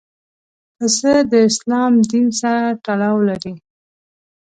[0.75, 3.53] پسه د اسلام دین سره تړاو لري.